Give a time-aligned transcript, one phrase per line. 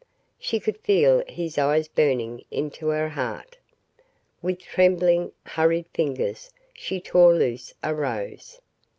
[0.39, 3.59] She could feel his eyes burning into her heart.
[4.41, 8.59] With trembling, hurried fingers she tore loose a rose.